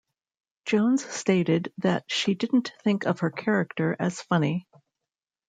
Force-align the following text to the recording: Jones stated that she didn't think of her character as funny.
Jones 0.65 1.05
stated 1.05 1.71
that 1.77 2.05
she 2.07 2.33
didn't 2.33 2.73
think 2.83 3.05
of 3.05 3.19
her 3.19 3.29
character 3.29 3.95
as 3.99 4.19
funny. 4.19 4.65